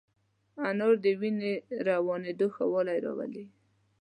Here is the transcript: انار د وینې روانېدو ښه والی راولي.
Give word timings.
انار 0.67 0.93
د 1.03 1.05
وینې 1.19 1.53
روانېدو 1.87 2.47
ښه 2.55 2.65
والی 2.71 2.97
راولي. 3.05 3.45